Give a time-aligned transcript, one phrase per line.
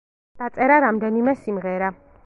[0.43, 1.97] დაწერა რამდენიმე სიმღერა.